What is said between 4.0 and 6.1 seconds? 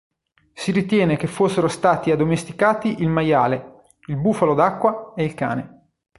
il bufalo d'acqua e il cane.